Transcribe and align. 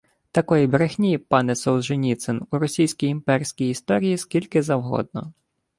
Такої 0.31 0.67
брехні, 0.67 1.17
пане 1.17 1.55
Солженіцин, 1.55 2.47
у 2.51 2.57
російській 2.59 3.07
імперській 3.07 3.69
історії 3.69 4.17
скільки 4.17 4.61
завгодно: 4.61 5.33